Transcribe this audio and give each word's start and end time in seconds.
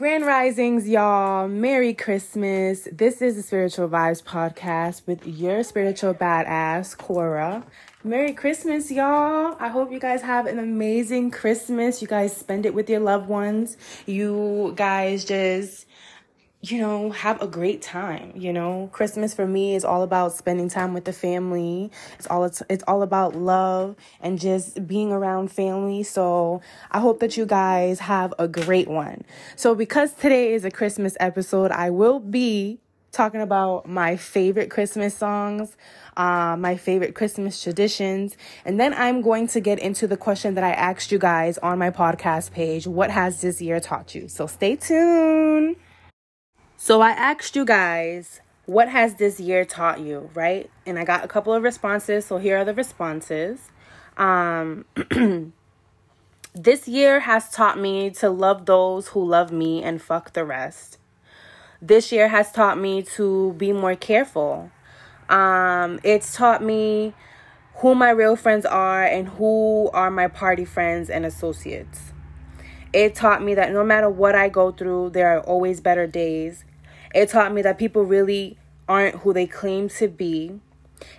Grand 0.00 0.24
Risings, 0.24 0.88
y'all. 0.88 1.46
Merry 1.46 1.92
Christmas. 1.92 2.88
This 2.90 3.20
is 3.20 3.36
the 3.36 3.42
Spiritual 3.42 3.86
Vibes 3.86 4.22
podcast 4.22 5.06
with 5.06 5.26
your 5.26 5.62
spiritual 5.62 6.14
badass, 6.14 6.96
Cora. 6.96 7.62
Merry 8.02 8.32
Christmas, 8.32 8.90
y'all. 8.90 9.58
I 9.60 9.68
hope 9.68 9.92
you 9.92 10.00
guys 10.00 10.22
have 10.22 10.46
an 10.46 10.58
amazing 10.58 11.30
Christmas. 11.30 12.00
You 12.00 12.08
guys 12.08 12.34
spend 12.34 12.64
it 12.64 12.72
with 12.72 12.88
your 12.88 13.00
loved 13.00 13.28
ones. 13.28 13.76
You 14.06 14.72
guys 14.74 15.26
just 15.26 15.84
you 16.62 16.78
know, 16.78 17.10
have 17.10 17.40
a 17.40 17.46
great 17.46 17.80
time. 17.80 18.32
You 18.36 18.52
know, 18.52 18.90
Christmas 18.92 19.32
for 19.32 19.46
me 19.46 19.74
is 19.74 19.84
all 19.84 20.02
about 20.02 20.32
spending 20.32 20.68
time 20.68 20.92
with 20.92 21.06
the 21.06 21.12
family. 21.12 21.90
It's 22.18 22.26
all 22.26 22.44
it's, 22.44 22.62
it's 22.68 22.84
all 22.86 23.02
about 23.02 23.34
love 23.34 23.96
and 24.20 24.38
just 24.38 24.86
being 24.86 25.10
around 25.10 25.50
family. 25.50 26.02
So 26.02 26.60
I 26.90 27.00
hope 27.00 27.20
that 27.20 27.36
you 27.36 27.46
guys 27.46 28.00
have 28.00 28.34
a 28.38 28.46
great 28.46 28.88
one. 28.88 29.24
So 29.56 29.74
because 29.74 30.12
today 30.12 30.52
is 30.52 30.64
a 30.66 30.70
Christmas 30.70 31.16
episode, 31.18 31.70
I 31.70 31.88
will 31.88 32.20
be 32.20 32.80
talking 33.10 33.40
about 33.40 33.88
my 33.88 34.16
favorite 34.16 34.70
Christmas 34.70 35.16
songs, 35.16 35.76
uh, 36.16 36.56
my 36.58 36.76
favorite 36.76 37.14
Christmas 37.14 37.60
traditions, 37.60 38.36
and 38.64 38.78
then 38.78 38.94
I'm 38.94 39.20
going 39.22 39.48
to 39.48 39.60
get 39.60 39.80
into 39.80 40.06
the 40.06 40.16
question 40.16 40.54
that 40.54 40.62
I 40.62 40.72
asked 40.72 41.10
you 41.10 41.18
guys 41.18 41.58
on 41.58 41.78
my 41.78 41.90
podcast 41.90 42.52
page. 42.52 42.86
What 42.86 43.10
has 43.10 43.40
this 43.40 43.60
year 43.60 43.80
taught 43.80 44.14
you? 44.14 44.28
So 44.28 44.46
stay 44.46 44.76
tuned. 44.76 45.76
So 46.82 47.02
I 47.02 47.10
asked 47.10 47.56
you 47.56 47.66
guys, 47.66 48.40
what 48.64 48.88
has 48.88 49.16
this 49.16 49.38
year 49.38 49.66
taught 49.66 50.00
you, 50.00 50.30
right? 50.32 50.70
And 50.86 50.98
I 50.98 51.04
got 51.04 51.22
a 51.22 51.28
couple 51.28 51.52
of 51.52 51.62
responses. 51.62 52.24
So 52.24 52.38
here 52.38 52.56
are 52.56 52.64
the 52.64 52.72
responses. 52.72 53.68
Um, 54.16 54.86
this 56.54 56.88
year 56.88 57.20
has 57.20 57.50
taught 57.50 57.78
me 57.78 58.08
to 58.12 58.30
love 58.30 58.64
those 58.64 59.08
who 59.08 59.22
love 59.22 59.52
me 59.52 59.82
and 59.82 60.00
fuck 60.00 60.32
the 60.32 60.42
rest. 60.42 60.96
This 61.82 62.12
year 62.12 62.28
has 62.28 62.50
taught 62.50 62.78
me 62.78 63.02
to 63.16 63.52
be 63.58 63.74
more 63.74 63.94
careful. 63.94 64.70
Um, 65.28 66.00
it's 66.02 66.34
taught 66.34 66.64
me 66.64 67.12
who 67.74 67.94
my 67.94 68.08
real 68.08 68.36
friends 68.36 68.64
are 68.64 69.04
and 69.04 69.28
who 69.28 69.90
are 69.92 70.10
my 70.10 70.28
party 70.28 70.64
friends 70.64 71.10
and 71.10 71.26
associates. 71.26 72.14
It 72.94 73.14
taught 73.14 73.42
me 73.42 73.54
that 73.54 73.70
no 73.70 73.84
matter 73.84 74.08
what 74.08 74.34
I 74.34 74.48
go 74.48 74.72
through, 74.72 75.10
there 75.10 75.28
are 75.36 75.40
always 75.40 75.82
better 75.82 76.06
days 76.06 76.64
it 77.14 77.28
taught 77.28 77.52
me 77.52 77.62
that 77.62 77.78
people 77.78 78.04
really 78.04 78.56
aren't 78.88 79.16
who 79.16 79.32
they 79.32 79.46
claim 79.46 79.88
to 79.88 80.08
be. 80.08 80.60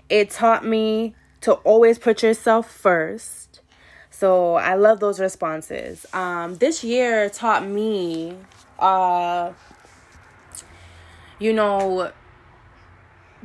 It 0.10 0.30
taught 0.30 0.66
me 0.66 1.16
to 1.42 1.54
always 1.54 1.98
put 1.98 2.24
yourself 2.24 2.70
first. 2.70 3.62
So 4.10 4.56
I 4.56 4.76
love 4.76 5.00
those 5.00 5.20
responses. 5.20 6.06
Um, 6.14 6.56
this 6.58 6.84
year 6.84 7.30
taught 7.30 7.66
me, 7.66 8.38
uh, 8.78 9.54
you 11.40 11.54
know, 11.54 12.12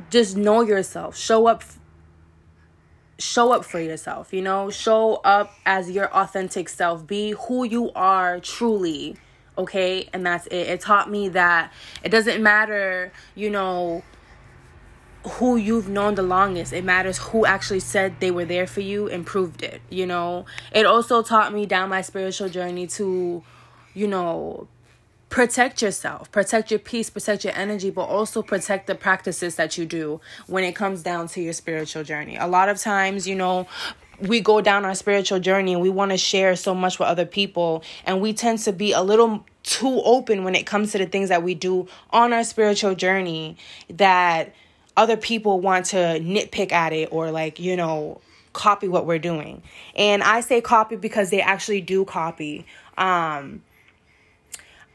just 0.09 0.37
know 0.37 0.61
yourself. 0.61 1.17
Show 1.17 1.47
up. 1.47 1.63
Show 3.19 3.51
up 3.51 3.65
for 3.65 3.79
yourself. 3.79 4.31
You 4.31 4.43
know, 4.43 4.69
show 4.69 5.15
up 5.23 5.51
as 5.65 5.89
your 5.89 6.13
authentic 6.13 6.69
self. 6.69 7.07
Be 7.07 7.31
who 7.31 7.63
you 7.63 7.91
are 7.95 8.39
truly 8.39 9.17
okay? 9.57 10.09
And 10.13 10.25
that's 10.25 10.47
it. 10.47 10.67
It 10.67 10.81
taught 10.81 11.09
me 11.09 11.29
that 11.29 11.73
it 12.03 12.09
doesn't 12.09 12.41
matter 12.41 13.11
you 13.35 13.49
know 13.49 14.03
who 15.25 15.57
you've 15.57 15.89
known 15.89 16.15
the 16.15 16.23
longest. 16.23 16.71
It 16.71 16.83
matters 16.85 17.17
who 17.17 17.45
actually 17.45 17.81
said 17.81 18.19
they 18.19 18.31
were 18.31 18.45
there 18.45 18.67
for 18.67 18.81
you 18.81 19.09
and 19.09 19.25
proved 19.25 19.63
it 19.63 19.81
you 19.89 20.05
know? 20.05 20.45
It 20.71 20.85
also 20.85 21.21
taught 21.21 21.53
me 21.53 21.65
down 21.65 21.89
my 21.89 22.01
spiritual 22.01 22.49
journey 22.49 22.87
to 22.87 23.43
you 23.93 24.07
know 24.07 24.67
protect 25.29 25.81
yourself 25.81 26.31
protect 26.31 26.71
your 26.71 26.79
peace 26.79 27.09
protect 27.09 27.43
your 27.43 27.53
energy 27.53 27.89
but 27.89 28.03
also 28.03 28.41
protect 28.41 28.87
the 28.87 28.95
practices 28.95 29.55
that 29.55 29.77
you 29.77 29.85
do 29.85 30.21
when 30.45 30.63
it 30.63 30.73
comes 30.73 31.03
down 31.03 31.27
to 31.27 31.41
your 31.41 31.53
spiritual 31.53 32.03
journey. 32.03 32.37
A 32.37 32.47
lot 32.47 32.69
of 32.69 32.79
times 32.79 33.27
you 33.27 33.35
know 33.35 33.67
we 34.19 34.41
go 34.41 34.61
down 34.61 34.85
our 34.85 34.95
spiritual 34.95 35.39
journey 35.39 35.73
and 35.73 35.81
we 35.81 35.89
want 35.89 36.11
to 36.11 36.17
share 36.17 36.55
so 36.55 36.73
much 36.73 36.99
with 36.99 37.07
other 37.07 37.25
people 37.25 37.83
and 38.05 38.21
we 38.21 38.33
tend 38.33 38.59
to 38.59 38.73
be 38.73 38.91
a 38.91 39.01
little 39.01 39.45
too 39.63 40.01
open 40.03 40.43
when 40.43 40.55
it 40.55 40.65
comes 40.65 40.91
to 40.93 40.97
the 40.97 41.05
things 41.05 41.29
that 41.29 41.43
we 41.43 41.53
do 41.53 41.87
on 42.11 42.33
our 42.33 42.43
spiritual 42.43 42.95
journey 42.95 43.57
that 43.89 44.53
other 44.95 45.17
people 45.17 45.59
want 45.59 45.85
to 45.87 45.97
nitpick 45.97 46.71
at 46.71 46.93
it 46.93 47.09
or 47.11 47.31
like 47.31 47.59
you 47.59 47.75
know 47.75 48.19
copy 48.53 48.87
what 48.87 49.05
we're 49.05 49.19
doing. 49.19 49.61
And 49.95 50.23
i 50.23 50.41
say 50.41 50.61
copy 50.61 50.95
because 50.95 51.29
they 51.29 51.41
actually 51.41 51.81
do 51.81 52.05
copy. 52.05 52.65
Um 52.97 53.61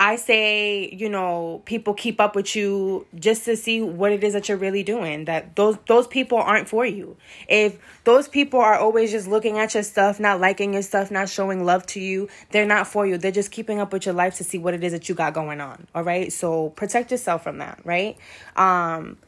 I 0.04 0.16
say, 0.16 0.90
you 0.92 1.08
know, 1.08 1.62
people 1.64 1.94
keep 1.94 2.20
up 2.20 2.34
with 2.34 2.56
you 2.56 3.06
just 3.14 3.44
to 3.44 3.56
see 3.56 3.80
what 3.80 4.10
it 4.10 4.24
is 4.24 4.32
that 4.32 4.48
you're 4.48 4.58
really 4.58 4.82
doing. 4.82 5.26
That 5.26 5.54
those 5.54 5.78
those 5.86 6.08
people 6.08 6.38
aren't 6.38 6.68
for 6.68 6.84
you. 6.84 7.16
If 7.48 7.78
those 8.02 8.26
people 8.26 8.58
are 8.58 8.74
always 8.74 9.12
just 9.12 9.28
looking 9.28 9.58
at 9.58 9.74
your 9.74 9.84
stuff, 9.84 10.18
not 10.18 10.40
liking 10.40 10.72
your 10.72 10.82
stuff, 10.82 11.12
not 11.12 11.28
showing 11.28 11.64
love 11.64 11.86
to 11.86 12.00
you, 12.00 12.28
they're 12.50 12.66
not 12.66 12.88
for 12.88 13.06
you. 13.06 13.16
They're 13.16 13.30
just 13.30 13.52
keeping 13.52 13.78
up 13.78 13.92
with 13.92 14.04
your 14.04 14.12
life 14.16 14.34
to 14.38 14.44
see 14.44 14.58
what 14.58 14.74
it 14.74 14.82
is 14.82 14.90
that 14.90 15.08
you 15.08 15.14
got 15.14 15.34
going 15.34 15.60
on. 15.60 15.86
All 15.94 16.02
right? 16.02 16.32
So 16.32 16.70
protect 16.70 17.12
yourself 17.12 17.44
from 17.44 17.58
that, 17.58 17.78
right? 17.84 18.16
Um 18.56 19.18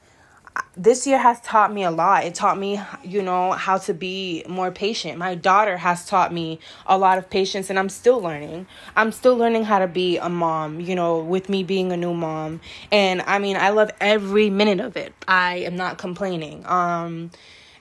this 0.77 1.07
year 1.07 1.19
has 1.19 1.41
taught 1.41 1.73
me 1.73 1.85
a 1.85 1.91
lot. 1.91 2.25
It 2.25 2.35
taught 2.35 2.59
me, 2.59 2.81
you 3.05 3.23
know, 3.23 3.53
how 3.53 3.79
to 3.79 3.95
be 3.95 4.45
more 4.49 4.71
patient. 4.71 5.19
My 5.19 5.35
daughter 5.35 5.77
has 5.77 6.07
taught 6.07 6.33
me 6.33 6.59
a 6.87 6.99
lot 6.99 7.19
of 7.19 7.31
patience, 7.31 7.71
and 7.71 7.79
I'm 7.79 7.89
still 7.89 8.21
learning. 8.21 8.67
I'm 8.97 9.13
still 9.13 9.37
learning 9.37 9.65
how 9.65 9.79
to 9.79 9.87
be 9.87 10.19
a 10.19 10.29
mom, 10.29 10.81
you 10.81 10.95
know, 10.95 11.19
with 11.19 11.49
me 11.49 11.63
being 11.63 11.93
a 11.93 11.97
new 11.97 12.15
mom. 12.15 12.61
And 12.91 13.23
I 13.23 13.39
mean, 13.39 13.57
I 13.57 13.71
love 13.71 13.91
every 14.01 14.51
minute 14.51 14.81
of 14.81 14.97
it. 14.97 15.13
I 15.29 15.59
am 15.59 15.77
not 15.77 15.99
complaining. 15.99 16.67
Um, 16.67 17.31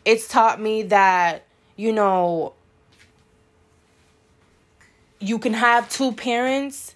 it's 0.05 0.27
taught 0.27 0.61
me 0.61 0.83
that, 0.83 1.45
you 1.75 1.91
know, 1.91 2.53
you 5.19 5.39
can 5.39 5.53
have 5.53 5.89
two 5.89 6.11
parents, 6.11 6.95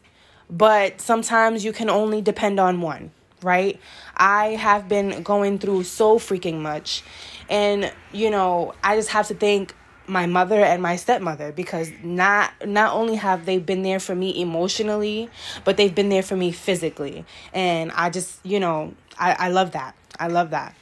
but 0.49 1.01
sometimes 1.01 1.65
you 1.65 1.71
can 1.71 1.89
only 1.89 2.21
depend 2.21 2.59
on 2.59 2.81
one 2.81 3.11
right? 3.41 3.79
I 4.15 4.49
have 4.49 4.87
been 4.87 5.23
going 5.23 5.59
through 5.59 5.83
so 5.83 6.19
freaking 6.19 6.59
much. 6.59 7.03
And, 7.49 7.91
you 8.11 8.29
know, 8.29 8.73
I 8.83 8.95
just 8.95 9.09
have 9.09 9.27
to 9.27 9.35
thank 9.35 9.73
my 10.07 10.25
mother 10.25 10.61
and 10.61 10.81
my 10.81 10.95
stepmother 10.95 11.51
because 11.51 11.91
not 12.01 12.51
not 12.65 12.93
only 12.93 13.15
have 13.15 13.45
they 13.45 13.57
been 13.57 13.83
there 13.83 13.99
for 13.99 14.15
me 14.15 14.41
emotionally, 14.41 15.29
but 15.65 15.75
they've 15.77 15.93
been 15.93 16.09
there 16.09 16.23
for 16.23 16.37
me 16.37 16.51
physically. 16.51 17.25
And 17.53 17.91
I 17.91 18.09
just, 18.09 18.39
you 18.45 18.59
know, 18.59 18.93
I, 19.19 19.33
I 19.33 19.49
love 19.49 19.71
that. 19.71 19.95
I 20.19 20.27
love 20.27 20.51
that. 20.51 20.75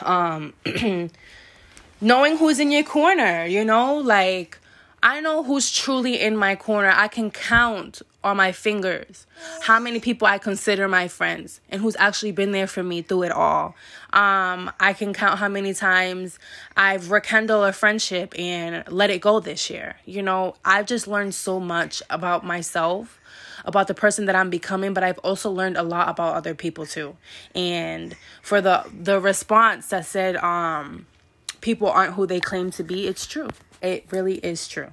Um 0.00 0.54
knowing 2.00 2.36
who's 2.38 2.58
in 2.58 2.70
your 2.70 2.84
corner, 2.84 3.44
you 3.44 3.64
know, 3.64 3.96
like 3.98 4.58
I 5.02 5.20
know 5.20 5.42
who's 5.42 5.72
truly 5.72 6.20
in 6.20 6.36
my 6.36 6.54
corner. 6.54 6.92
I 6.94 7.08
can 7.08 7.32
count 7.32 8.02
on 8.22 8.36
my 8.36 8.52
fingers 8.52 9.26
how 9.62 9.80
many 9.80 9.98
people 9.98 10.28
I 10.28 10.38
consider 10.38 10.86
my 10.86 11.08
friends 11.08 11.60
and 11.68 11.82
who's 11.82 11.96
actually 11.98 12.30
been 12.30 12.52
there 12.52 12.68
for 12.68 12.84
me 12.84 13.02
through 13.02 13.24
it 13.24 13.32
all. 13.32 13.74
Um, 14.12 14.70
I 14.78 14.94
can 14.96 15.12
count 15.12 15.40
how 15.40 15.48
many 15.48 15.74
times 15.74 16.38
I've 16.76 17.10
rekindled 17.10 17.68
a 17.68 17.72
friendship 17.72 18.32
and 18.38 18.84
let 18.88 19.10
it 19.10 19.20
go 19.20 19.40
this 19.40 19.68
year. 19.70 19.96
You 20.04 20.22
know, 20.22 20.54
I've 20.64 20.86
just 20.86 21.08
learned 21.08 21.34
so 21.34 21.58
much 21.58 22.00
about 22.08 22.44
myself 22.44 23.18
about 23.64 23.86
the 23.86 23.94
person 23.94 24.26
that 24.26 24.34
I'm 24.34 24.50
becoming, 24.50 24.92
but 24.92 25.04
I've 25.04 25.18
also 25.18 25.50
learned 25.50 25.76
a 25.76 25.82
lot 25.82 26.08
about 26.08 26.34
other 26.34 26.54
people 26.54 26.86
too. 26.86 27.16
And 27.54 28.16
for 28.40 28.60
the 28.60 28.84
the 28.92 29.20
response 29.20 29.88
that 29.88 30.06
said 30.06 30.36
um 30.36 31.06
people 31.60 31.88
aren't 31.88 32.14
who 32.14 32.26
they 32.26 32.40
claim 32.40 32.70
to 32.72 32.82
be, 32.82 33.06
it's 33.06 33.26
true. 33.26 33.48
It 33.82 34.06
really 34.10 34.36
is 34.36 34.68
true. 34.68 34.92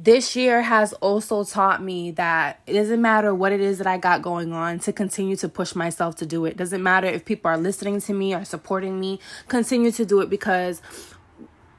This 0.00 0.36
year 0.36 0.62
has 0.62 0.92
also 0.94 1.42
taught 1.42 1.82
me 1.82 2.12
that 2.12 2.60
it 2.68 2.74
doesn't 2.74 3.02
matter 3.02 3.34
what 3.34 3.50
it 3.50 3.60
is 3.60 3.78
that 3.78 3.86
I 3.88 3.98
got 3.98 4.22
going 4.22 4.52
on 4.52 4.78
to 4.80 4.92
continue 4.92 5.34
to 5.36 5.48
push 5.48 5.74
myself 5.74 6.14
to 6.16 6.26
do 6.26 6.44
it. 6.44 6.56
Doesn't 6.56 6.82
matter 6.84 7.08
if 7.08 7.24
people 7.24 7.50
are 7.50 7.58
listening 7.58 8.00
to 8.02 8.14
me 8.14 8.32
or 8.32 8.44
supporting 8.44 9.00
me, 9.00 9.18
continue 9.48 9.90
to 9.90 10.06
do 10.06 10.20
it 10.20 10.30
because 10.30 10.80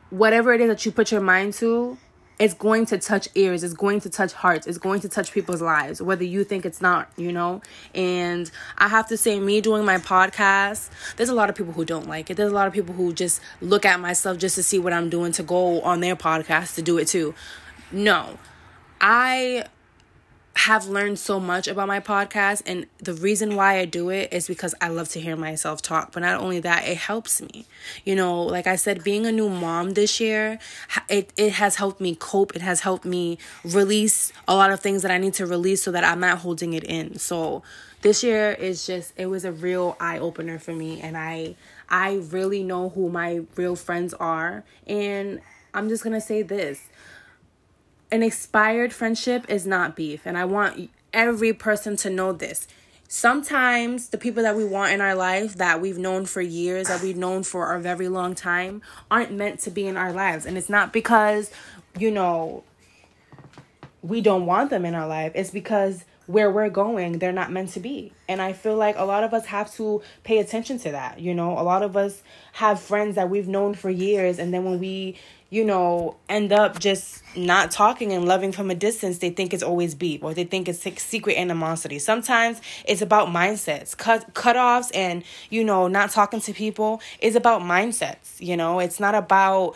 whatever 0.10 0.54
it 0.54 0.60
is 0.60 0.68
that 0.68 0.86
you 0.86 0.92
put 0.92 1.14
your 1.14 1.22
mind 1.22 1.54
to, 1.54 1.98
it's 2.40 2.54
going 2.54 2.86
to 2.88 2.98
touch 2.98 3.28
ears, 3.36 3.64
it's 3.64 3.74
going 3.74 4.00
to 4.02 4.10
touch 4.10 4.32
hearts, 4.32 4.66
it's 4.66 4.78
going 4.78 5.02
to 5.02 5.10
touch 5.10 5.34
people's 5.34 5.62
lives, 5.62 6.02
whether 6.02 6.24
you 6.24 6.46
think 6.46 6.66
it's 6.66 6.82
not, 6.82 7.10
you 7.18 7.34
know? 7.34 7.62
And 7.94 8.50
I 8.78 8.88
have 8.88 9.08
to 9.10 9.18
say, 9.18 9.40
me 9.40 9.60
doing 9.60 9.84
my 9.86 9.98
podcast, 9.98 10.90
there's 11.18 11.30
a 11.30 11.36
lot 11.36 11.50
of 11.50 11.56
people 11.56 11.74
who 11.74 11.84
don't 11.84 12.08
like 12.08 12.30
it. 12.30 12.38
There's 12.38 12.52
a 12.52 12.56
lot 12.56 12.68
of 12.68 12.74
people 12.74 12.96
who 12.96 13.14
just 13.14 13.42
look 13.62 13.86
at 13.86 14.00
myself 14.00 14.38
just 14.38 14.56
to 14.56 14.64
see 14.64 14.80
what 14.80 14.94
I'm 14.94 15.10
doing 15.10 15.34
to 15.34 15.44
go 15.44 15.82
on 15.82 16.00
their 16.00 16.16
podcast 16.16 16.76
to 16.76 16.82
do 16.82 16.98
it 16.98 17.10
too. 17.10 17.36
No. 17.92 18.38
I 19.02 19.66
have 20.60 20.88
learned 20.88 21.18
so 21.18 21.40
much 21.40 21.70
about 21.70 21.88
my 21.88 22.02
podcast 22.02 22.62
and 22.66 22.86
the 22.98 23.14
reason 23.14 23.56
why 23.56 23.78
I 23.78 23.86
do 23.86 24.10
it 24.10 24.34
is 24.34 24.46
because 24.46 24.76
I 24.82 24.90
love 24.90 25.08
to 25.10 25.22
hear 25.22 25.38
myself 25.38 25.82
talk 25.82 26.12
but 26.12 26.20
not 26.20 26.42
only 26.42 26.60
that 26.60 26.86
it 26.86 26.98
helps 26.98 27.42
me. 27.42 27.66
You 28.04 28.16
know 28.16 28.44
like 28.44 28.68
I 28.68 28.76
said 28.76 29.02
being 29.02 29.26
a 29.26 29.32
new 29.32 29.48
mom 29.48 29.92
this 29.92 30.20
year 30.20 30.60
it 31.08 31.32
it 31.38 31.54
has 31.54 31.76
helped 31.76 32.02
me 32.02 32.14
cope 32.14 32.58
it 32.58 32.62
has 32.62 32.82
helped 32.82 33.06
me 33.06 33.38
release 33.64 34.34
a 34.50 34.56
lot 34.56 34.70
of 34.72 34.82
things 34.82 35.02
that 35.04 35.12
I 35.12 35.18
need 35.18 35.34
to 35.36 35.46
release 35.46 35.82
so 35.82 35.92
that 35.92 36.04
I'm 36.04 36.20
not 36.20 36.40
holding 36.40 36.74
it 36.74 36.84
in. 36.84 37.18
So 37.20 37.64
this 38.02 38.22
year 38.22 38.52
is 38.52 38.86
just 38.86 39.14
it 39.16 39.28
was 39.28 39.46
a 39.46 39.54
real 39.54 39.96
eye 39.98 40.20
opener 40.20 40.60
for 40.60 40.74
me 40.74 41.00
and 41.00 41.16
I 41.18 41.56
I 41.88 42.16
really 42.32 42.64
know 42.64 42.90
who 42.90 43.10
my 43.10 43.42
real 43.56 43.78
friends 43.78 44.14
are 44.14 44.66
and 44.86 45.40
I'm 45.74 45.88
just 45.88 46.04
going 46.04 46.14
to 46.14 46.22
say 46.22 46.42
this 46.42 46.90
an 48.12 48.24
expired 48.24 48.94
friendship 48.94 49.46
is 49.50 49.66
not 49.66 49.96
beef. 49.96 50.22
And 50.26 50.38
I 50.38 50.46
want 50.46 50.90
every 51.14 51.54
person 51.54 51.96
to 51.98 52.10
know 52.10 52.32
this. 52.32 52.68
Sometimes 53.08 54.10
the 54.10 54.18
people 54.18 54.44
that 54.44 54.56
we 54.56 54.64
want 54.64 54.94
in 54.94 55.02
our 55.02 55.16
life 55.16 55.56
that 55.56 55.82
we've 55.82 55.98
known 55.98 56.26
for 56.26 56.42
years, 56.42 56.88
that 56.88 57.02
we've 57.02 57.18
known 57.18 57.44
for 57.44 57.74
a 57.74 57.80
very 57.80 58.08
long 58.08 58.36
time, 58.36 58.84
aren't 59.10 59.32
meant 59.32 59.60
to 59.62 59.72
be 59.72 59.88
in 59.88 59.98
our 59.98 60.14
lives. 60.14 60.46
And 60.46 60.58
it's 60.58 60.70
not 60.70 60.94
because, 60.94 61.52
you 61.98 62.12
know, 62.12 62.64
we 64.04 64.22
don't 64.22 64.46
want 64.46 64.70
them 64.70 64.86
in 64.86 64.94
our 64.94 65.08
life. 65.08 65.32
It's 65.34 65.50
because 65.50 66.06
where 66.28 66.52
we're 66.52 66.70
going, 66.70 67.18
they're 67.18 67.32
not 67.32 67.52
meant 67.52 67.70
to 67.70 67.80
be. 67.80 68.14
And 68.28 68.40
I 68.40 68.54
feel 68.54 68.76
like 68.76 68.96
a 69.00 69.04
lot 69.04 69.24
of 69.24 69.34
us 69.34 69.48
have 69.48 69.74
to 69.74 70.04
pay 70.24 70.38
attention 70.38 70.78
to 70.80 70.92
that. 70.92 71.20
You 71.20 71.34
know, 71.34 71.58
a 71.58 71.64
lot 71.64 71.82
of 71.82 71.98
us 71.98 72.22
have 72.54 72.80
friends 72.80 73.16
that 73.16 73.32
we've 73.32 73.48
known 73.48 73.74
for 73.74 73.90
years, 73.90 74.38
and 74.38 74.54
then 74.54 74.64
when 74.64 74.78
we, 74.78 75.18
you 75.50 75.66
know, 75.66 76.16
end 76.28 76.54
up 76.54 76.80
just 76.80 77.24
not 77.36 77.72
talking 77.72 78.14
and 78.14 78.26
loving 78.26 78.52
from 78.52 78.70
a 78.70 78.76
distance, 78.76 79.18
they 79.18 79.32
think 79.32 79.54
it's 79.54 79.64
always 79.64 79.96
beef 79.96 80.24
or 80.24 80.34
they 80.34 80.44
think 80.44 80.70
it's 80.70 80.80
secret 81.02 81.38
animosity. 81.38 81.98
Sometimes 81.98 82.62
it's 82.86 83.02
about 83.02 83.30
mindsets. 83.30 83.98
Cut 83.98 84.34
cutoffs 84.34 84.92
and, 84.94 85.24
you 85.50 85.64
know, 85.64 85.88
not 85.88 86.12
talking 86.12 86.40
to 86.42 86.54
people 86.54 87.02
is 87.20 87.36
about 87.36 87.62
mindsets, 87.62 88.40
you 88.40 88.56
know. 88.56 88.80
It's 88.80 89.00
not 89.00 89.16
about 89.16 89.76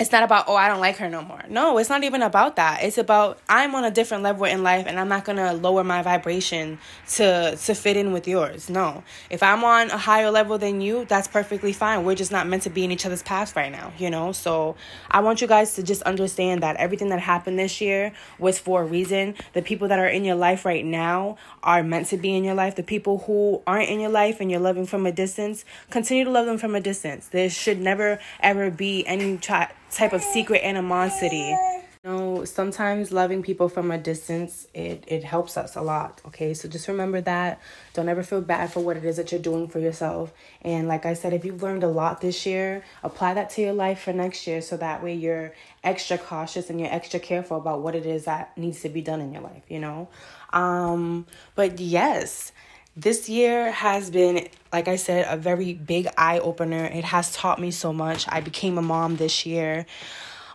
it's 0.00 0.10
not 0.10 0.22
about 0.22 0.46
oh 0.48 0.56
i 0.56 0.68
don't 0.68 0.80
like 0.80 0.96
her 0.96 1.08
no 1.08 1.22
more. 1.22 1.42
No 1.48 1.78
it's 1.78 1.90
not 1.90 2.02
even 2.02 2.22
about 2.22 2.56
that. 2.56 2.82
It's 2.82 2.98
about 2.98 3.38
i'm 3.48 3.74
on 3.74 3.84
a 3.84 3.90
different 3.90 4.22
level 4.22 4.44
in 4.44 4.62
life 4.62 4.86
and 4.86 4.98
i'm 4.98 5.08
not 5.08 5.24
gonna 5.24 5.52
lower 5.52 5.84
my 5.84 6.02
vibration 6.02 6.78
to 7.10 7.56
to 7.56 7.74
fit 7.74 7.96
in 7.96 8.12
with 8.12 8.26
yours. 8.26 8.70
No. 8.70 9.04
If 9.30 9.42
i'm 9.42 9.62
on 9.64 9.90
a 9.90 9.98
higher 9.98 10.30
level 10.30 10.58
than 10.58 10.80
you 10.80 11.04
that's 11.04 11.28
perfectly 11.28 11.72
fine. 11.72 12.04
We're 12.04 12.14
just 12.14 12.32
not 12.32 12.48
meant 12.48 12.62
to 12.62 12.70
be 12.70 12.84
in 12.84 12.90
each 12.90 13.04
other's 13.06 13.22
paths 13.22 13.54
right 13.54 13.70
now 13.70 13.92
you 13.98 14.10
know? 14.10 14.32
So 14.32 14.76
i 15.10 15.20
want 15.20 15.40
you 15.40 15.46
guys 15.46 15.74
to 15.74 15.82
just 15.82 16.02
understand 16.02 16.62
that 16.62 16.76
everything 16.76 17.10
that 17.10 17.20
happened 17.20 17.58
this 17.58 17.80
year 17.80 18.12
was 18.38 18.58
for 18.58 18.82
a 18.82 18.84
reason. 18.84 19.34
The 19.52 19.62
people 19.62 19.88
that 19.88 19.98
are 19.98 20.08
in 20.08 20.24
your 20.24 20.36
life 20.36 20.64
right 20.64 20.84
now 20.84 21.36
are 21.62 21.82
meant 21.82 22.08
to 22.08 22.16
be 22.16 22.34
in 22.34 22.44
your 22.44 22.54
life. 22.54 22.76
The 22.76 22.82
people 22.82 23.18
who 23.18 23.62
aren't 23.66 23.90
in 23.90 24.00
your 24.00 24.10
life 24.10 24.40
and 24.40 24.50
you're 24.50 24.60
loving 24.60 24.86
from 24.86 25.06
a 25.06 25.12
distance 25.12 25.64
continue 25.90 26.24
to 26.24 26.30
love 26.30 26.46
them 26.46 26.58
from 26.58 26.74
a 26.74 26.80
distance. 26.80 27.28
There 27.28 27.50
should 27.50 27.80
never 27.80 28.18
ever 28.40 28.70
be 28.70 29.06
any 29.06 29.36
try 29.36 29.70
type 29.92 30.12
of 30.12 30.22
secret 30.22 30.62
animosity. 30.64 31.56
You 32.04 32.10
know, 32.10 32.44
sometimes 32.44 33.12
loving 33.12 33.44
people 33.44 33.68
from 33.68 33.92
a 33.92 33.98
distance, 33.98 34.66
it, 34.74 35.04
it 35.06 35.22
helps 35.22 35.56
us 35.56 35.76
a 35.76 35.82
lot, 35.82 36.20
okay? 36.26 36.52
So 36.52 36.68
just 36.68 36.88
remember 36.88 37.20
that. 37.20 37.60
Don't 37.94 38.08
ever 38.08 38.24
feel 38.24 38.40
bad 38.40 38.72
for 38.72 38.80
what 38.80 38.96
it 38.96 39.04
is 39.04 39.18
that 39.18 39.30
you're 39.30 39.40
doing 39.40 39.68
for 39.68 39.78
yourself. 39.78 40.32
And 40.62 40.88
like 40.88 41.06
I 41.06 41.14
said, 41.14 41.32
if 41.32 41.44
you've 41.44 41.62
learned 41.62 41.84
a 41.84 41.88
lot 41.88 42.20
this 42.20 42.44
year, 42.44 42.82
apply 43.04 43.34
that 43.34 43.50
to 43.50 43.60
your 43.60 43.72
life 43.72 44.00
for 44.00 44.12
next 44.12 44.48
year 44.48 44.62
so 44.62 44.76
that 44.78 45.00
way 45.00 45.14
you're 45.14 45.54
extra 45.84 46.18
cautious 46.18 46.70
and 46.70 46.80
you're 46.80 46.92
extra 46.92 47.20
careful 47.20 47.56
about 47.56 47.82
what 47.82 47.94
it 47.94 48.04
is 48.04 48.24
that 48.24 48.56
needs 48.58 48.80
to 48.82 48.88
be 48.88 49.00
done 49.00 49.20
in 49.20 49.32
your 49.32 49.42
life, 49.42 49.62
you 49.68 49.78
know? 49.78 50.08
Um, 50.52 51.26
but 51.54 51.78
yes, 51.78 52.50
this 52.96 53.28
year 53.28 53.70
has 53.72 54.10
been 54.10 54.48
like 54.72 54.86
i 54.86 54.96
said 54.96 55.26
a 55.28 55.36
very 55.36 55.72
big 55.72 56.06
eye 56.18 56.38
opener 56.38 56.84
it 56.84 57.04
has 57.04 57.32
taught 57.32 57.58
me 57.60 57.70
so 57.70 57.92
much. 57.92 58.26
I 58.28 58.40
became 58.40 58.76
a 58.78 58.82
mom 58.82 59.16
this 59.16 59.46
year. 59.46 59.86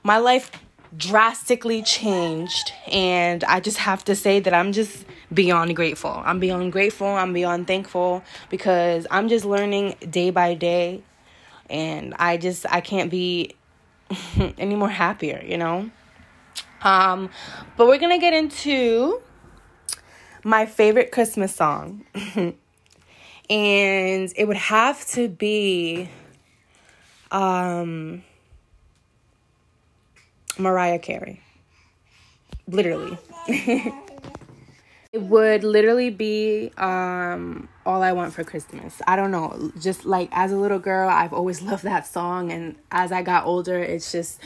My 0.04 0.18
life 0.20 0.52
drastically 0.96 1.82
changed 1.82 2.72
and 2.92 3.44
i 3.44 3.60
just 3.60 3.78
have 3.78 4.06
to 4.06 4.16
say 4.16 4.40
that 4.40 4.54
i'm 4.54 4.72
just 4.72 5.06
beyond 5.34 5.76
grateful. 5.76 6.22
I'm 6.24 6.40
beyond 6.40 6.72
grateful. 6.72 7.08
I'm 7.08 7.34
beyond 7.34 7.68
thankful 7.68 8.24
because 8.50 9.08
i'm 9.10 9.28
just 9.30 9.44
learning 9.44 9.96
day 10.10 10.30
by 10.30 10.54
day 10.54 11.02
and 11.70 12.14
i 12.20 12.38
just 12.38 12.66
i 12.70 12.82
can't 12.82 13.10
be 13.10 13.56
any 14.58 14.76
more 14.76 14.90
happier 14.90 15.44
you 15.44 15.58
know? 15.58 15.90
Um 16.84 17.30
but 17.76 17.88
we're 17.88 17.98
gonna 17.98 18.20
get 18.20 18.34
into 18.34 19.22
my 20.48 20.66
favorite 20.66 21.12
Christmas 21.12 21.54
song. 21.54 22.06
and 22.36 22.56
it 23.50 24.48
would 24.48 24.56
have 24.56 25.06
to 25.08 25.28
be 25.28 26.10
um 27.32 28.24
Mariah 30.58 31.00
Carey. 31.00 31.42
Literally. 32.66 33.18
it 33.48 33.94
would 35.14 35.66
literally 35.66 36.12
be 36.12 36.72
um 36.78 37.68
all 37.86 38.02
I 38.02 38.14
want 38.14 38.34
for 38.34 38.46
Christmas. 38.46 39.02
I 39.06 39.18
don't 39.18 39.32
know, 39.32 39.74
just 39.82 40.06
like 40.06 40.30
as 40.32 40.54
a 40.54 40.58
little 40.58 40.80
girl, 40.80 41.10
I've 41.10 41.34
always 41.34 41.62
loved 41.70 41.84
that 41.84 42.08
song 42.08 42.54
and 42.54 42.78
as 42.90 43.12
I 43.12 43.22
got 43.22 43.46
older, 43.46 43.80
it's 43.80 44.14
just 44.14 44.40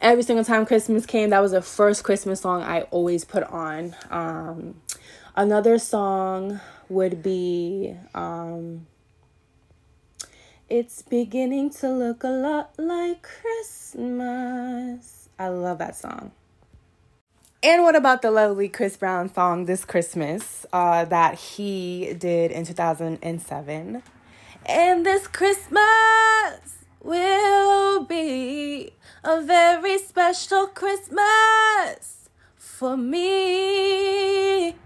every 0.00 0.24
single 0.24 0.44
time 0.44 0.66
Christmas 0.66 1.06
came, 1.06 1.30
that 1.30 1.40
was 1.40 1.52
the 1.52 1.62
first 1.62 2.02
Christmas 2.02 2.40
song 2.40 2.62
I 2.64 2.82
always 2.90 3.24
put 3.24 3.44
on. 3.44 3.94
Um 4.10 4.74
Another 5.38 5.78
song 5.78 6.60
would 6.88 7.22
be 7.22 7.94
um, 8.14 8.86
It's 10.70 11.02
beginning 11.02 11.68
to 11.70 11.90
look 11.90 12.24
a 12.24 12.28
lot 12.28 12.72
like 12.78 13.28
Christmas. 13.42 15.28
I 15.38 15.48
love 15.48 15.76
that 15.78 15.94
song. 15.94 16.32
And 17.62 17.82
what 17.82 17.94
about 17.94 18.22
the 18.22 18.30
lovely 18.30 18.70
Chris 18.70 18.96
Brown 18.96 19.30
song 19.34 19.66
This 19.66 19.84
Christmas 19.84 20.64
uh, 20.72 21.04
that 21.04 21.34
he 21.34 22.14
did 22.18 22.50
in 22.50 22.64
2007? 22.64 24.02
And 24.64 25.04
this 25.04 25.26
Christmas 25.26 26.78
will 27.02 28.04
be 28.04 28.94
a 29.22 29.42
very 29.42 29.98
special 29.98 30.66
Christmas 30.68 32.30
for 32.56 32.96
me. 32.96 34.76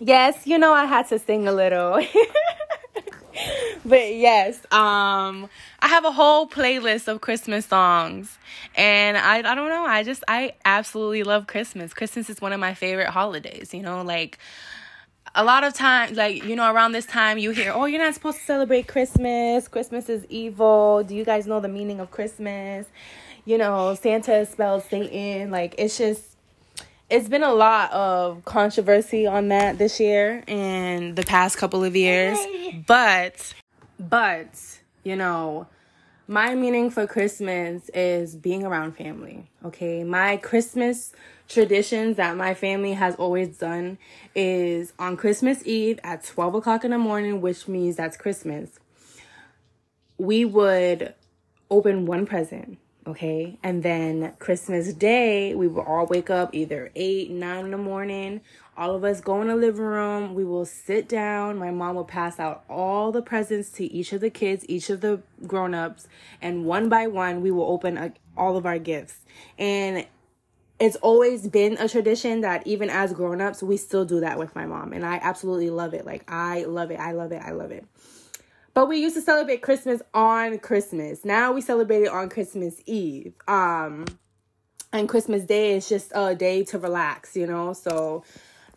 Yes, 0.00 0.46
you 0.46 0.58
know 0.58 0.72
I 0.72 0.84
had 0.84 1.08
to 1.08 1.18
sing 1.18 1.48
a 1.48 1.52
little. 1.52 1.94
but 3.84 4.14
yes, 4.14 4.58
um 4.72 5.48
I 5.80 5.88
have 5.88 6.04
a 6.04 6.12
whole 6.12 6.48
playlist 6.48 7.08
of 7.08 7.20
Christmas 7.20 7.66
songs. 7.66 8.38
And 8.76 9.16
I 9.16 9.38
I 9.38 9.54
don't 9.54 9.68
know, 9.68 9.84
I 9.84 10.02
just 10.04 10.22
I 10.28 10.52
absolutely 10.64 11.24
love 11.24 11.46
Christmas. 11.46 11.92
Christmas 11.94 12.30
is 12.30 12.40
one 12.40 12.52
of 12.52 12.60
my 12.60 12.74
favorite 12.74 13.08
holidays, 13.08 13.74
you 13.74 13.82
know, 13.82 14.02
like 14.02 14.38
a 15.34 15.44
lot 15.44 15.64
of 15.64 15.74
times, 15.74 16.16
like 16.16 16.44
you 16.44 16.56
know 16.56 16.72
around 16.72 16.92
this 16.92 17.06
time 17.06 17.38
you 17.38 17.50
hear 17.50 17.72
oh 17.74 17.84
you're 17.84 18.02
not 18.02 18.14
supposed 18.14 18.38
to 18.38 18.44
celebrate 18.44 18.86
christmas 18.88 19.68
christmas 19.68 20.08
is 20.08 20.24
evil 20.28 21.04
do 21.04 21.14
you 21.14 21.24
guys 21.24 21.46
know 21.46 21.60
the 21.60 21.68
meaning 21.68 22.00
of 22.00 22.10
christmas 22.10 22.86
you 23.44 23.58
know 23.58 23.94
santa 23.94 24.46
spells 24.46 24.84
satan 24.86 25.50
like 25.50 25.74
it's 25.78 25.98
just 25.98 26.27
it's 27.10 27.28
been 27.28 27.42
a 27.42 27.52
lot 27.52 27.90
of 27.92 28.44
controversy 28.44 29.26
on 29.26 29.48
that 29.48 29.78
this 29.78 29.98
year 29.98 30.44
and 30.46 31.16
the 31.16 31.22
past 31.22 31.56
couple 31.56 31.82
of 31.82 31.96
years. 31.96 32.38
But, 32.86 33.54
but, 33.98 34.78
you 35.04 35.16
know, 35.16 35.66
my 36.26 36.54
meaning 36.54 36.90
for 36.90 37.06
Christmas 37.06 37.88
is 37.94 38.36
being 38.36 38.64
around 38.64 38.96
family. 38.96 39.48
Okay. 39.64 40.04
My 40.04 40.36
Christmas 40.36 41.12
traditions 41.48 42.16
that 42.16 42.36
my 42.36 42.52
family 42.52 42.92
has 42.92 43.14
always 43.14 43.56
done 43.56 43.96
is 44.34 44.92
on 44.98 45.16
Christmas 45.16 45.66
Eve 45.66 45.98
at 46.04 46.22
12 46.24 46.56
o'clock 46.56 46.84
in 46.84 46.90
the 46.90 46.98
morning, 46.98 47.40
which 47.40 47.66
means 47.66 47.96
that's 47.96 48.18
Christmas. 48.18 48.78
We 50.18 50.44
would 50.44 51.14
open 51.70 52.04
one 52.04 52.26
present 52.26 52.78
okay? 53.08 53.58
And 53.62 53.82
then 53.82 54.34
christmas 54.38 54.92
day 54.92 55.54
we 55.54 55.66
will 55.68 55.82
all 55.82 56.06
wake 56.06 56.30
up 56.30 56.54
either 56.54 56.90
8 56.94 57.30
9 57.30 57.64
in 57.64 57.70
the 57.70 57.78
morning 57.78 58.40
all 58.76 58.94
of 58.94 59.02
us 59.02 59.20
go 59.20 59.40
in 59.40 59.48
the 59.48 59.56
living 59.56 59.82
room 59.82 60.34
we 60.34 60.44
will 60.44 60.64
sit 60.64 61.08
down 61.08 61.58
my 61.58 61.70
mom 61.70 61.96
will 61.96 62.04
pass 62.04 62.38
out 62.38 62.64
all 62.68 63.10
the 63.10 63.22
presents 63.22 63.70
to 63.70 63.84
each 63.84 64.12
of 64.12 64.20
the 64.20 64.30
kids 64.30 64.64
each 64.68 64.88
of 64.90 65.00
the 65.00 65.20
grown-ups 65.46 66.06
and 66.40 66.64
one 66.64 66.88
by 66.88 67.06
one 67.06 67.40
we 67.40 67.50
will 67.50 67.64
open 67.64 68.14
all 68.38 68.56
of 68.56 68.64
our 68.64 68.78
gifts. 68.78 69.18
And 69.58 70.06
it's 70.78 70.96
always 70.96 71.48
been 71.48 71.76
a 71.78 71.88
tradition 71.88 72.42
that 72.42 72.64
even 72.66 72.88
as 72.88 73.12
grown-ups 73.12 73.62
we 73.62 73.76
still 73.76 74.04
do 74.04 74.20
that 74.20 74.38
with 74.38 74.54
my 74.54 74.64
mom 74.64 74.92
and 74.92 75.04
i 75.04 75.18
absolutely 75.20 75.70
love 75.70 75.92
it. 75.92 76.06
Like 76.06 76.24
i 76.30 76.62
love 76.64 76.92
it 76.92 77.00
i 77.00 77.12
love 77.12 77.32
it 77.32 77.42
i 77.42 77.50
love 77.50 77.72
it 77.72 77.84
but 78.78 78.88
we 78.88 78.98
used 78.98 79.16
to 79.16 79.20
celebrate 79.20 79.60
Christmas 79.60 80.00
on 80.14 80.56
Christmas. 80.60 81.24
Now 81.24 81.50
we 81.50 81.60
celebrate 81.60 82.02
it 82.02 82.10
on 82.10 82.28
Christmas 82.28 82.80
Eve. 82.86 83.34
Um 83.48 84.06
and 84.92 85.08
Christmas 85.08 85.42
Day 85.42 85.76
is 85.76 85.88
just 85.88 86.12
a 86.14 86.36
day 86.36 86.62
to 86.66 86.78
relax, 86.78 87.34
you 87.34 87.48
know? 87.48 87.72
So 87.72 88.22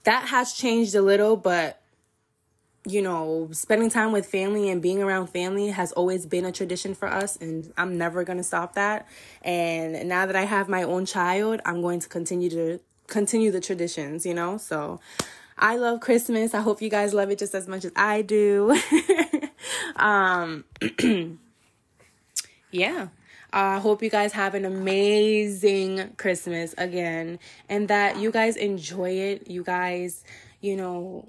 that 0.04 0.30
has 0.30 0.54
changed 0.54 0.96
a 0.96 1.04
little, 1.04 1.38
but 1.38 1.80
you 2.88 3.04
know, 3.04 3.50
spending 3.52 3.92
time 3.92 4.12
with 4.12 4.26
family 4.26 4.72
and 4.72 4.82
being 4.82 5.04
around 5.04 5.28
family 5.28 5.68
has 5.68 5.92
always 5.92 6.26
been 6.26 6.46
a 6.46 6.52
tradition 6.52 6.96
for 6.96 7.08
us, 7.08 7.36
and 7.36 7.72
I'm 7.78 8.00
never 8.00 8.24
gonna 8.24 8.42
stop 8.42 8.74
that. 8.74 9.08
And 9.44 10.10
now 10.10 10.26
that 10.26 10.36
I 10.36 10.46
have 10.46 10.68
my 10.68 10.82
own 10.82 11.06
child, 11.06 11.62
I'm 11.64 11.84
going 11.84 12.00
to 12.00 12.10
continue 12.10 12.50
to 12.50 12.80
continue 13.06 13.52
the 13.52 13.62
traditions, 13.62 14.26
you 14.26 14.34
know? 14.34 14.58
So 14.58 15.00
I 15.60 15.76
love 15.76 16.00
Christmas. 16.00 16.56
I 16.56 16.62
hope 16.62 16.82
you 16.82 16.90
guys 16.90 17.14
love 17.14 17.30
it 17.30 17.38
just 17.38 17.54
as 17.54 17.68
much 17.68 17.86
as 17.86 17.92
I 17.96 18.24
do. 18.24 18.76
um 19.96 20.64
yeah. 22.72 23.08
I 23.54 23.76
uh, 23.76 23.80
hope 23.82 24.02
you 24.02 24.10
guys 24.10 24.32
have 24.32 24.56
an 24.56 24.64
amazing 24.64 26.14
Christmas 26.16 26.74
again 26.78 27.38
and 27.68 27.90
that 27.90 28.18
you 28.18 28.32
guys 28.32 28.56
enjoy 28.56 29.10
it. 29.10 29.50
You 29.50 29.62
guys, 29.62 30.24
you 30.62 30.78
know, 30.78 31.28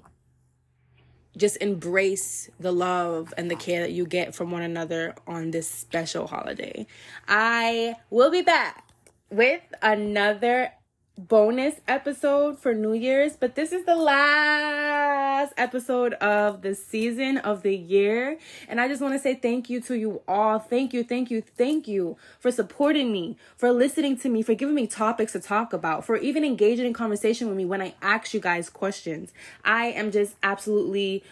just 1.35 1.57
embrace 1.57 2.49
the 2.59 2.71
love 2.71 3.33
and 3.37 3.51
the 3.51 3.55
care 3.55 3.81
that 3.81 3.91
you 3.91 4.05
get 4.05 4.35
from 4.35 4.51
one 4.51 4.61
another 4.61 5.15
on 5.27 5.51
this 5.51 5.67
special 5.67 6.27
holiday. 6.27 6.87
I 7.27 7.95
will 8.09 8.31
be 8.31 8.41
back 8.41 8.87
with 9.29 9.61
another 9.81 10.71
bonus 11.17 11.75
episode 11.87 12.57
for 12.57 12.73
New 12.73 12.93
Year's, 12.93 13.35
but 13.35 13.53
this 13.55 13.71
is 13.71 13.85
the 13.85 13.95
last 13.95 15.53
episode 15.57 16.13
of 16.15 16.63
the 16.63 16.73
season 16.73 17.37
of 17.37 17.61
the 17.61 17.75
year. 17.75 18.39
And 18.67 18.81
I 18.81 18.87
just 18.87 19.01
want 19.01 19.13
to 19.13 19.19
say 19.19 19.35
thank 19.35 19.69
you 19.69 19.79
to 19.81 19.95
you 19.95 20.21
all. 20.27 20.57
Thank 20.57 20.91
you, 20.91 21.03
thank 21.03 21.29
you, 21.29 21.43
thank 21.55 21.87
you 21.87 22.17
for 22.39 22.51
supporting 22.51 23.11
me, 23.11 23.37
for 23.55 23.71
listening 23.71 24.17
to 24.19 24.29
me, 24.29 24.41
for 24.41 24.55
giving 24.55 24.73
me 24.73 24.87
topics 24.87 25.33
to 25.33 25.39
talk 25.39 25.71
about, 25.71 26.03
for 26.03 26.17
even 26.17 26.43
engaging 26.43 26.87
in 26.87 26.93
conversation 26.93 27.47
with 27.47 27.57
me 27.57 27.65
when 27.65 27.81
I 27.81 27.93
ask 28.01 28.33
you 28.33 28.39
guys 28.39 28.69
questions. 28.69 29.33
I 29.63 29.87
am 29.87 30.11
just 30.11 30.35
absolutely 30.41 31.23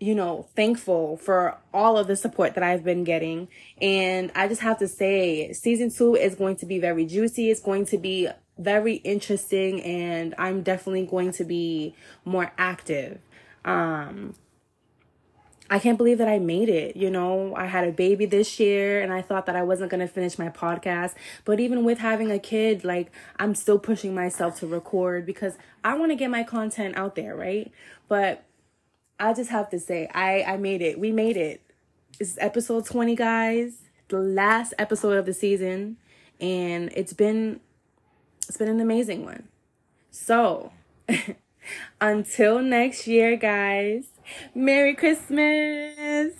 you 0.00 0.16
know, 0.16 0.48
thankful 0.56 1.16
for 1.16 1.56
all 1.72 1.96
of 1.96 2.08
the 2.08 2.16
support 2.16 2.54
that 2.54 2.64
I've 2.64 2.82
been 2.82 3.04
getting. 3.04 3.46
And 3.80 4.32
I 4.34 4.48
just 4.48 4.60
have 4.62 4.80
to 4.80 4.88
say, 4.88 5.52
season 5.52 5.92
two 5.92 6.16
is 6.16 6.34
going 6.34 6.56
to 6.56 6.66
be 6.66 6.80
very 6.80 7.06
juicy. 7.06 7.52
It's 7.52 7.60
going 7.60 7.86
to 7.86 7.98
be 7.98 8.28
very 8.62 8.96
interesting 8.96 9.82
and 9.82 10.34
I'm 10.38 10.62
definitely 10.62 11.06
going 11.06 11.32
to 11.32 11.44
be 11.44 11.94
more 12.24 12.52
active. 12.58 13.18
Um 13.64 14.34
I 15.72 15.78
can't 15.78 15.96
believe 15.96 16.18
that 16.18 16.28
I 16.28 16.38
made 16.38 16.68
it. 16.68 16.98
You 16.98 17.10
know, 17.10 17.54
I 17.56 17.64
had 17.64 17.88
a 17.88 17.92
baby 17.92 18.26
this 18.26 18.60
year 18.60 19.00
and 19.00 19.10
I 19.10 19.22
thought 19.22 19.46
that 19.46 19.56
I 19.56 19.62
wasn't 19.62 19.90
going 19.90 20.06
to 20.06 20.06
finish 20.06 20.38
my 20.38 20.50
podcast. 20.50 21.14
But 21.46 21.60
even 21.60 21.82
with 21.82 21.96
having 21.96 22.30
a 22.30 22.38
kid, 22.38 22.84
like, 22.84 23.10
I'm 23.38 23.54
still 23.54 23.78
pushing 23.78 24.14
myself 24.14 24.60
to 24.60 24.66
record 24.66 25.24
because 25.24 25.56
I 25.82 25.94
want 25.96 26.12
to 26.12 26.14
get 26.14 26.28
my 26.28 26.42
content 26.42 26.98
out 26.98 27.14
there, 27.14 27.34
right? 27.34 27.72
But 28.06 28.44
I 29.18 29.32
just 29.32 29.48
have 29.48 29.70
to 29.70 29.80
say, 29.80 30.10
I, 30.12 30.42
I 30.42 30.56
made 30.58 30.82
it. 30.82 31.00
We 31.00 31.10
made 31.10 31.38
it. 31.38 31.62
It's 32.20 32.36
episode 32.38 32.84
20, 32.84 33.16
guys, 33.16 33.78
the 34.08 34.18
last 34.18 34.74
episode 34.78 35.16
of 35.16 35.24
the 35.24 35.32
season. 35.32 35.96
And 36.38 36.92
it's 36.94 37.14
been 37.14 37.60
it's 38.48 38.56
been 38.56 38.68
an 38.68 38.80
amazing 38.80 39.24
one. 39.24 39.48
So, 40.10 40.72
until 42.00 42.60
next 42.60 43.06
year, 43.06 43.36
guys, 43.36 44.04
Merry 44.54 44.94
Christmas. 44.94 46.34